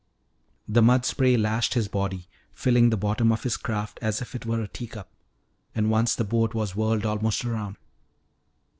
The 0.67 0.81
muddy 0.81 1.03
spray 1.05 1.37
lashed 1.37 1.75
his 1.75 1.87
body, 1.87 2.27
filling 2.53 2.89
the 2.89 2.97
bottom 2.97 3.31
of 3.31 3.43
his 3.43 3.55
craft 3.55 3.99
as 4.01 4.19
if 4.19 4.33
it 4.33 4.47
were 4.47 4.59
a 4.59 4.67
tea 4.67 4.87
cup. 4.87 5.11
And 5.75 5.91
once 5.91 6.15
the 6.15 6.23
boat 6.23 6.55
was 6.55 6.75
whirled 6.75 7.05
almost 7.05 7.45
around. 7.45 7.75